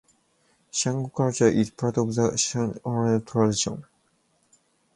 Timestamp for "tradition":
3.23-3.83